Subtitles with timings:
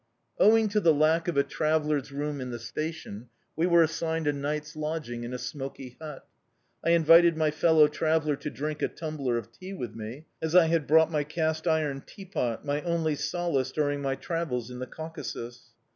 [0.39, 4.33] Owing to the lack of a travellers' room in the Station, we were assigned a
[4.33, 6.27] night's lodging in a smoky hut.
[6.83, 10.65] I invited my fellow traveller to drink a tumbler of tea with me, as I
[10.65, 15.69] had brought my cast iron teapot my only solace during my travels in the Caucasus.